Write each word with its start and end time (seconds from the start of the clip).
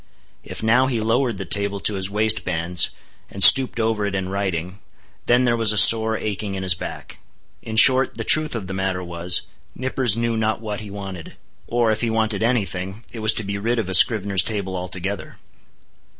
If 0.43 0.63
now 0.63 0.87
he 0.87 0.99
lowered 0.99 1.37
the 1.37 1.45
table 1.45 1.79
to 1.81 1.93
his 1.93 2.09
waistbands, 2.09 2.89
and 3.29 3.43
stooped 3.43 3.79
over 3.79 4.07
it 4.07 4.15
in 4.15 4.29
writing, 4.29 4.79
then 5.27 5.45
there 5.45 5.55
was 5.55 5.71
a 5.71 5.77
sore 5.77 6.17
aching 6.17 6.55
in 6.55 6.63
his 6.63 6.73
back. 6.73 7.19
In 7.61 7.75
short, 7.75 8.17
the 8.17 8.23
truth 8.23 8.55
of 8.55 8.65
the 8.65 8.73
matter 8.73 9.03
was, 9.03 9.43
Nippers 9.75 10.17
knew 10.17 10.35
not 10.35 10.59
what 10.59 10.79
he 10.81 10.89
wanted. 10.89 11.33
Or, 11.67 11.91
if 11.91 12.01
he 12.01 12.09
wanted 12.09 12.41
any 12.41 12.65
thing, 12.65 13.03
it 13.13 13.19
was 13.19 13.35
to 13.35 13.43
be 13.43 13.59
rid 13.59 13.77
of 13.77 13.89
a 13.89 13.93
scrivener's 13.93 14.41
table 14.41 14.75
altogether. 14.75 15.37